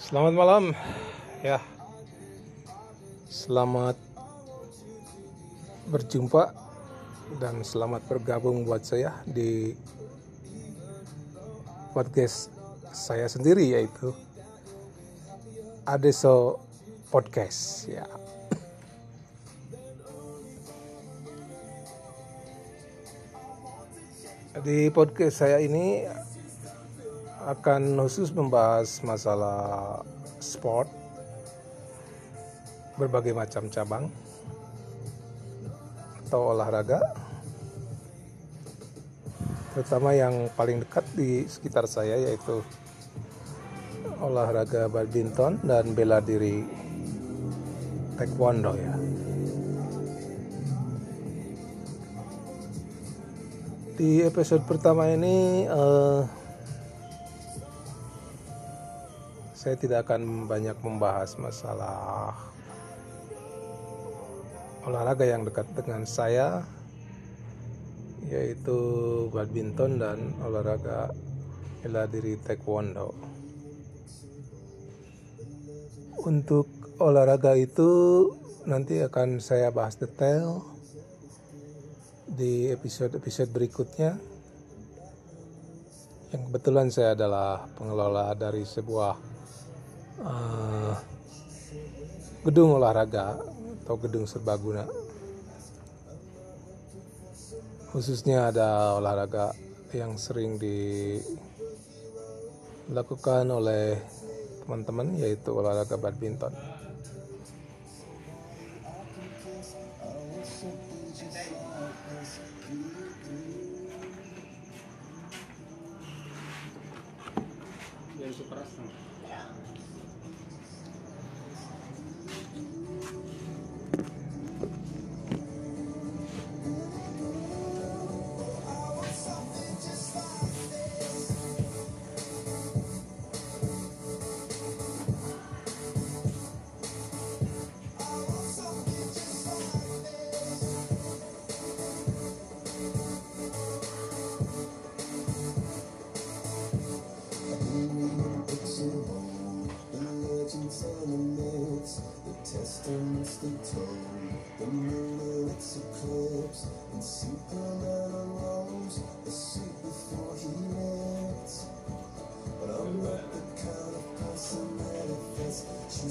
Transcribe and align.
Selamat 0.00 0.32
malam 0.32 0.64
ya. 1.44 1.60
Selamat 3.28 4.00
berjumpa 5.92 6.56
dan 7.36 7.60
selamat 7.60 8.08
bergabung 8.08 8.64
buat 8.64 8.80
saya 8.80 9.12
di 9.28 9.76
podcast 11.92 12.48
saya 12.96 13.28
sendiri 13.28 13.76
yaitu 13.76 14.16
Adeso 15.84 16.64
Podcast 17.12 17.92
ya. 17.92 18.08
Di 24.64 24.88
podcast 24.88 25.44
saya 25.44 25.60
ini 25.60 26.08
akan 27.50 27.98
khusus 28.06 28.30
membahas 28.30 29.02
masalah 29.02 30.00
sport 30.38 30.86
berbagai 32.94 33.34
macam 33.34 33.66
cabang 33.66 34.06
atau 36.26 36.54
olahraga 36.54 37.02
terutama 39.74 40.14
yang 40.14 40.46
paling 40.54 40.78
dekat 40.78 41.02
di 41.18 41.42
sekitar 41.50 41.90
saya 41.90 42.18
yaitu 42.22 42.62
olahraga 44.22 44.86
badminton 44.86 45.58
dan 45.66 45.90
bela 45.96 46.20
diri 46.22 46.62
taekwondo 48.20 48.76
ya. 48.76 48.94
Di 54.00 54.24
episode 54.24 54.64
pertama 54.64 55.08
ini 55.12 55.68
uh, 55.68 56.24
saya 59.60 59.76
tidak 59.76 60.08
akan 60.08 60.48
banyak 60.48 60.72
membahas 60.80 61.36
masalah 61.36 62.32
olahraga 64.88 65.28
yang 65.28 65.44
dekat 65.44 65.68
dengan 65.76 66.08
saya 66.08 66.64
yaitu 68.24 68.80
badminton 69.28 70.00
dan 70.00 70.32
olahraga 70.40 71.12
bela 71.84 72.08
diri 72.08 72.40
taekwondo. 72.40 73.12
Untuk 76.24 76.96
olahraga 76.96 77.52
itu 77.52 78.32
nanti 78.64 79.04
akan 79.04 79.44
saya 79.44 79.68
bahas 79.68 80.00
detail 80.00 80.64
di 82.32 82.72
episode-episode 82.72 83.52
berikutnya. 83.52 84.16
Yang 86.32 86.42
kebetulan 86.48 86.88
saya 86.88 87.12
adalah 87.12 87.68
pengelola 87.76 88.32
dari 88.32 88.64
sebuah 88.64 89.29
uh, 90.24 90.94
gedung 92.44 92.76
olahraga 92.76 93.36
atau 93.84 93.96
gedung 94.00 94.24
serbaguna 94.28 94.84
khususnya 97.90 98.54
ada 98.54 98.94
olahraga 98.94 99.50
yang 99.90 100.14
sering 100.14 100.54
dilakukan 102.86 103.50
oleh 103.50 103.98
teman-teman 104.62 105.18
yaitu 105.18 105.50
olahraga 105.50 105.98
badminton. 105.98 106.54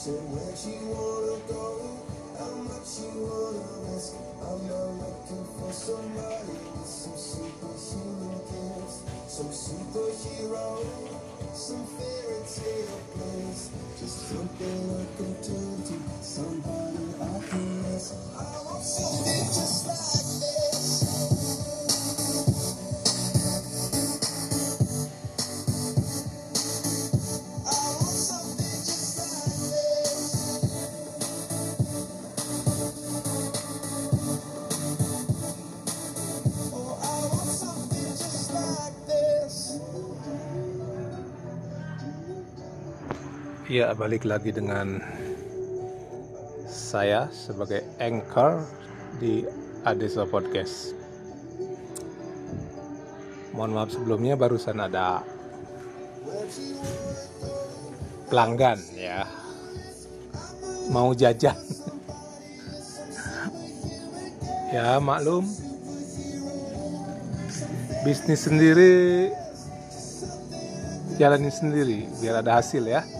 Said 0.00 0.14
where'd 0.32 0.56
you 0.64 0.80
wanna 0.96 1.36
go? 1.44 1.76
How 2.40 2.56
much 2.64 3.04
you 3.04 3.20
wanna 3.20 3.92
risk? 3.92 4.16
I'm 4.40 4.56
not 4.64 4.96
looking 4.96 5.44
for 5.60 5.70
somebody 5.76 6.56
with 6.72 6.88
some 6.88 7.20
superhuman 7.20 8.40
gifts, 8.48 9.04
some 9.28 9.52
superhero, 9.52 10.80
some 11.52 11.84
fairy 12.00 12.40
tale 12.48 13.00
place. 13.12 13.68
Just 14.00 14.32
something 14.32 14.80
I 14.88 15.04
can 15.20 15.34
turn 15.44 15.76
to, 15.84 16.24
somebody 16.24 17.04
I 17.20 17.50
can 17.50 17.82
miss. 17.82 18.59
Ya, 43.70 43.94
balik 43.94 44.26
lagi 44.26 44.50
dengan 44.50 44.98
saya 46.66 47.30
sebagai 47.30 47.86
anchor 48.02 48.66
di 49.22 49.46
Adeso 49.86 50.26
Podcast. 50.26 50.90
Mohon 53.54 53.70
maaf 53.70 53.94
sebelumnya 53.94 54.34
barusan 54.34 54.74
ada 54.74 55.22
pelanggan 58.26 58.82
ya. 58.98 59.22
Mau 60.90 61.14
jajan. 61.14 61.54
ya, 64.74 64.98
maklum. 64.98 65.46
Bisnis 68.02 68.50
sendiri 68.50 69.30
jalani 71.22 71.54
sendiri 71.54 72.10
biar 72.18 72.42
ada 72.42 72.58
hasil 72.58 72.82
ya. 72.82 73.19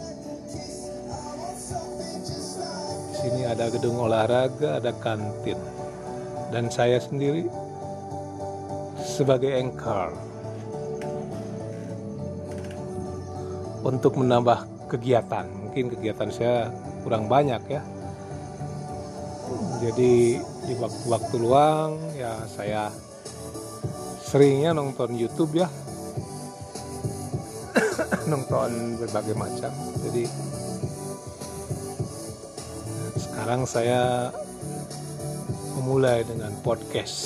Sini 3.20 3.44
ada 3.44 3.68
gedung 3.68 4.00
olahraga, 4.00 4.80
ada 4.80 4.96
kantin. 4.96 5.60
Dan 6.50 6.72
saya 6.72 6.96
sendiri 6.98 7.46
sebagai 8.96 9.52
anchor 9.52 10.10
untuk 13.84 14.16
menambah 14.16 14.88
kegiatan. 14.88 15.46
Mungkin 15.46 15.92
kegiatan 15.94 16.28
saya 16.32 16.72
kurang 17.04 17.28
banyak 17.28 17.62
ya. 17.68 17.82
Jadi 19.80 20.36
di 20.40 20.74
waktu-waktu 20.76 21.36
luang 21.40 21.96
ya 22.12 22.44
saya 22.48 22.92
seringnya 24.24 24.76
nonton 24.76 25.16
YouTube 25.16 25.60
ya. 25.60 25.68
nonton 28.32 29.00
berbagai 29.00 29.36
macam. 29.36 29.72
Jadi 30.08 30.24
sekarang 33.50 33.66
saya 33.66 34.30
memulai 35.74 36.22
dengan 36.22 36.54
podcast. 36.62 37.18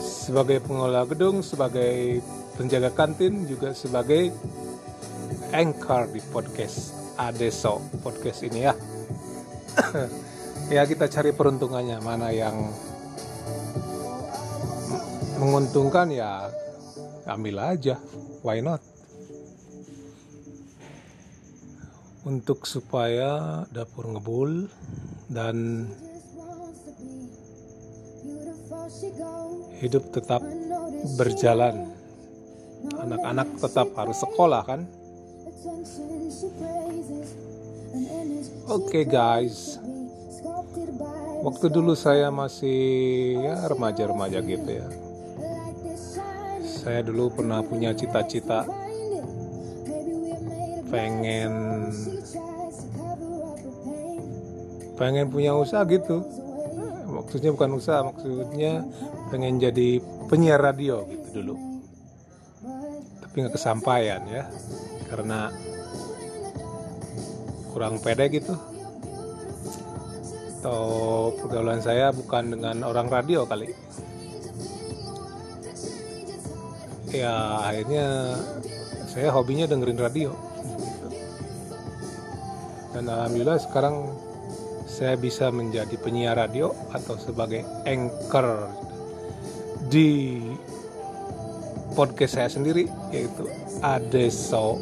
Sebagai 0.00 0.64
pengelola 0.64 1.04
gedung, 1.04 1.44
sebagai 1.44 2.24
penjaga 2.56 2.96
kantin, 2.96 3.44
juga 3.44 3.76
sebagai 3.76 4.32
anchor 5.52 6.08
di 6.16 6.24
podcast 6.32 6.96
Adeso 7.20 7.84
podcast 8.00 8.40
ini 8.48 8.64
ya. 8.64 8.72
ya 10.80 10.88
kita 10.88 11.12
cari 11.12 11.36
peruntungannya 11.36 12.00
mana 12.00 12.32
yang 12.32 12.56
menguntungkan 15.36 16.08
ya 16.08 16.48
ambil 17.28 17.68
aja 17.68 18.00
why 18.40 18.64
not 18.64 18.89
untuk 22.24 22.68
supaya 22.68 23.64
dapur 23.72 24.12
ngebul 24.12 24.68
dan 25.32 25.88
hidup 29.80 30.12
tetap 30.12 30.44
berjalan. 31.16 31.88
Anak-anak 33.00 33.48
tetap 33.60 33.88
harus 33.96 34.18
sekolah 34.20 34.62
kan? 34.64 34.80
Oke 38.68 39.02
okay, 39.02 39.04
guys. 39.08 39.80
Waktu 41.40 41.66
dulu 41.72 41.96
saya 41.96 42.28
masih 42.28 43.40
ya 43.40 43.64
remaja-remaja 43.64 44.44
gitu 44.44 44.70
ya. 44.70 44.88
Saya 46.60 47.00
dulu 47.04 47.32
pernah 47.32 47.64
punya 47.64 47.96
cita-cita 47.96 48.89
pengen 50.90 51.52
pengen 54.98 55.32
punya 55.32 55.56
usaha 55.56 55.86
gitu. 55.88 56.20
Maksudnya 57.08 57.50
bukan 57.56 57.70
usaha 57.78 58.04
maksudnya 58.04 58.84
pengen 59.32 59.56
jadi 59.56 60.02
penyiar 60.28 60.60
radio 60.60 61.08
gitu 61.08 61.40
dulu. 61.40 61.54
Tapi 63.24 63.34
nggak 63.46 63.54
kesampaian 63.56 64.20
ya 64.28 64.44
karena 65.08 65.48
kurang 67.72 68.02
pede 68.02 68.28
gitu. 68.28 68.52
Atau 70.60 71.32
pergaulan 71.40 71.80
saya 71.80 72.12
bukan 72.12 72.52
dengan 72.52 72.84
orang 72.84 73.08
radio 73.08 73.48
kali. 73.48 73.72
Ya 77.10 77.64
akhirnya 77.64 78.36
saya 79.08 79.32
hobinya 79.32 79.66
dengerin 79.66 79.98
radio 79.98 80.49
dan 82.90 83.06
alhamdulillah 83.06 83.58
sekarang 83.62 84.10
saya 84.90 85.14
bisa 85.14 85.54
menjadi 85.54 85.94
penyiar 86.02 86.34
radio 86.34 86.74
atau 86.90 87.14
sebagai 87.14 87.62
anchor 87.86 88.66
di 89.86 90.42
podcast 91.94 92.34
saya 92.34 92.50
sendiri 92.50 92.90
yaitu 93.14 93.46
Adeso 93.82 94.78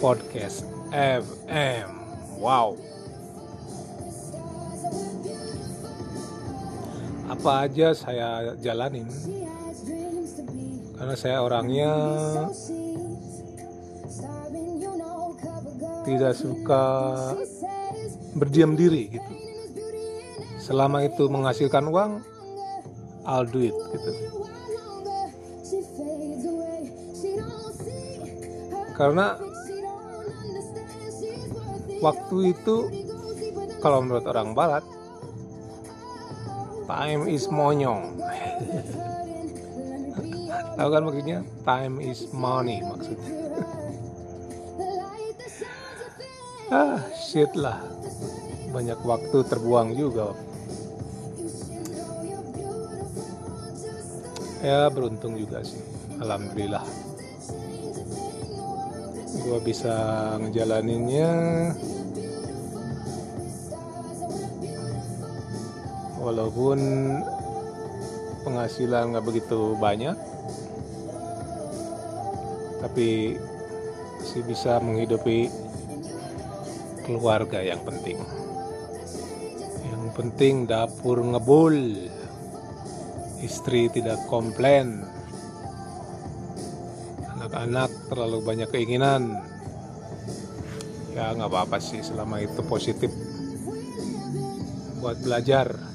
Podcast 0.00 0.68
FM. 0.92 1.88
Wow. 2.36 2.76
Apa 7.24 7.64
aja 7.64 7.96
saya 7.96 8.52
jalanin 8.60 9.08
karena 10.94 11.14
saya 11.18 11.40
orangnya 11.42 11.90
tidak 16.04 16.36
suka 16.36 16.84
berdiam 18.36 18.76
diri 18.76 19.08
gitu. 19.08 19.32
Selama 20.60 21.04
itu 21.04 21.28
menghasilkan 21.28 21.88
uang 21.88 22.20
I'll 23.24 23.48
do 23.48 23.64
it 23.64 23.72
gitu. 23.72 24.12
Karena 28.94 29.34
waktu 31.98 32.36
itu 32.54 32.76
kalau 33.80 34.04
menurut 34.04 34.24
orang 34.28 34.52
barat 34.52 34.84
time 36.84 37.26
is 37.32 37.48
monyong. 37.48 38.14
Tahu 40.74 40.88
kan 40.90 41.02
maksudnya? 41.06 41.38
Time 41.66 41.98
is 42.02 42.30
money 42.30 42.82
maksudnya 42.84 43.33
ah 46.70 47.00
shit 47.18 47.52
lah. 47.56 47.80
Banyak 48.72 49.00
waktu 49.06 49.38
terbuang 49.46 49.94
juga 49.94 50.34
ya 54.64 54.88
beruntung 54.88 55.36
juga 55.36 55.60
sih. 55.60 55.80
Alhamdulillah. 56.24 56.84
Gue 59.44 59.58
bisa 59.60 59.94
ngejalaninnya. 60.40 61.30
Walaupun 66.24 66.80
penghasilan 68.48 69.12
nggak 69.12 69.26
begitu 69.28 69.76
banyak 69.76 70.16
tapi 72.80 73.36
masih 74.34 74.50
bisa 74.50 74.82
menghidupi 74.82 75.46
keluarga 77.04 77.60
yang 77.60 77.84
penting. 77.84 78.18
Yang 79.84 80.04
penting 80.16 80.54
dapur 80.64 81.20
ngebul. 81.20 82.08
Istri 83.44 83.92
tidak 83.92 84.24
komplain. 84.26 85.04
Anak-anak 87.36 87.92
terlalu 88.08 88.38
banyak 88.40 88.68
keinginan. 88.72 89.36
Ya 91.12 91.30
nggak 91.30 91.52
apa-apa 91.52 91.78
sih 91.78 92.00
selama 92.00 92.40
itu 92.40 92.64
positif. 92.64 93.12
Buat 95.04 95.20
belajar 95.20 95.93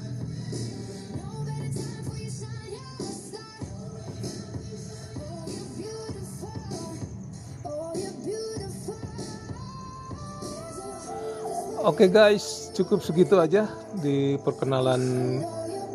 Oke 11.80 12.04
okay 12.04 12.08
guys, 12.12 12.68
cukup 12.76 13.00
segitu 13.00 13.40
aja 13.40 13.64
di 14.04 14.36
perkenalan 14.44 15.00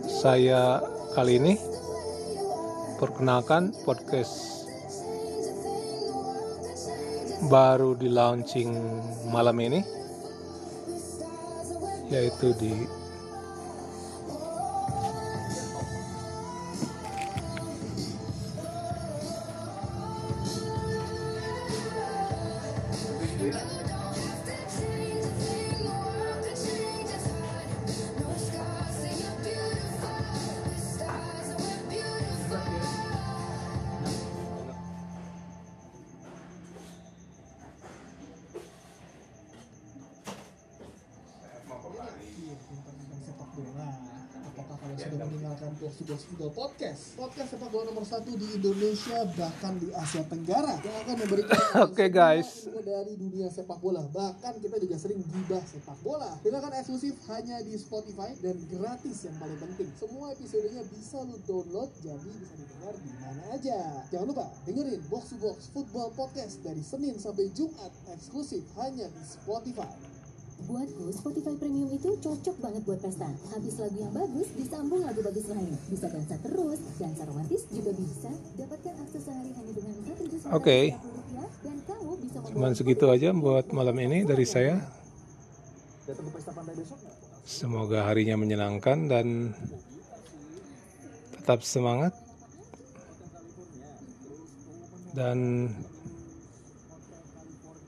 saya 0.10 0.82
kali 1.14 1.38
ini. 1.38 1.62
Perkenalkan 2.98 3.70
podcast 3.86 4.66
baru 7.54 7.94
di 7.94 8.10
launching 8.10 8.74
malam 9.30 9.62
ini 9.62 9.86
yaitu 12.10 12.58
di 12.58 12.74
mendengarkan 45.26 45.72
Box 45.82 45.92
to 45.98 46.04
Box 46.06 46.20
Football 46.30 46.54
Podcast. 46.54 47.02
Podcast 47.18 47.50
sepak 47.58 47.70
bola 47.74 47.84
nomor 47.90 48.06
satu 48.06 48.32
di 48.38 48.48
Indonesia 48.58 49.26
bahkan 49.34 49.74
di 49.82 49.90
Asia 49.92 50.22
Tenggara. 50.26 50.78
Yang 50.86 50.96
akan 51.02 51.16
memberikan 51.26 51.60
Oke 51.86 52.06
okay, 52.06 52.10
guys. 52.14 52.70
dari 52.86 53.14
dunia 53.18 53.50
sepak 53.50 53.80
bola. 53.82 54.06
Bahkan 54.14 54.62
kita 54.62 54.78
juga 54.78 54.96
sering 55.02 55.20
gibah 55.26 55.64
sepak 55.66 55.98
bola. 56.06 56.32
Dengarkan 56.46 56.74
eksklusif 56.78 57.18
hanya 57.34 57.58
di 57.66 57.74
Spotify 57.76 58.32
dan 58.40 58.56
gratis 58.70 59.18
yang 59.26 59.36
paling 59.42 59.60
penting. 59.60 59.90
Semua 59.98 60.32
episodenya 60.32 60.84
bisa 60.88 61.18
lu 61.26 61.36
download 61.50 61.90
jadi 62.00 62.30
bisa 62.30 62.54
didengar 62.56 62.94
di 63.02 63.12
mana 63.20 63.44
aja. 63.52 63.80
Jangan 64.14 64.28
lupa 64.30 64.46
dengerin 64.70 65.02
Box 65.10 65.34
to 65.34 65.38
Box 65.42 65.74
Football 65.74 66.14
Podcast 66.14 66.62
dari 66.62 66.86
Senin 66.86 67.18
sampai 67.18 67.50
Jumat 67.58 67.92
eksklusif 68.14 68.62
hanya 68.78 69.10
di 69.10 69.24
Spotify 69.26 70.15
Buatku, 70.56 71.12
Spotify 71.12 71.54
Premium 71.60 71.92
itu 71.92 72.16
cocok 72.16 72.56
banget 72.64 72.82
buat 72.88 73.00
pesta. 73.04 73.28
Habis 73.52 73.76
lagu 73.76 73.98
yang 74.00 74.14
bagus, 74.16 74.48
disambung 74.56 75.04
lagu 75.04 75.20
bagus 75.20 75.46
lain. 75.52 75.76
Bisa 75.92 76.08
dansa 76.08 76.40
terus, 76.40 76.80
dansa 76.96 77.28
romantis 77.28 77.68
juga 77.68 77.92
bisa. 77.92 78.32
Dapatkan 78.56 78.94
akses 79.04 79.22
sehari 79.28 79.52
hanya 79.52 79.72
dengan 79.76 79.94
Oke. 80.00 80.16
Okay. 80.56 80.84
Dan 81.60 81.78
kamu 81.84 82.12
bisa 82.24 82.38
Cuman 82.56 82.72
segitu 82.72 83.06
aja 83.12 83.30
buat 83.36 83.68
malam 83.76 84.00
ini 84.00 84.24
dari 84.24 84.48
saya. 84.48 84.80
Semoga 87.44 88.08
harinya 88.08 88.40
menyenangkan 88.40 89.12
dan 89.12 89.52
tetap 91.36 91.68
semangat. 91.68 92.16
Dan 95.12 95.70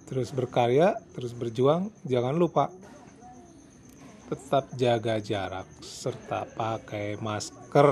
terus 0.08 0.32
berkarya, 0.32 0.96
terus 1.12 1.36
berjuang, 1.36 1.92
jangan 2.08 2.40
lupa 2.40 2.72
tetap 4.32 4.72
jaga 4.80 5.20
jarak 5.20 5.68
serta 5.84 6.48
pakai 6.56 7.20
masker. 7.20 7.92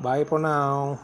Bye 0.00 0.24
for 0.24 0.40
now. 0.40 0.96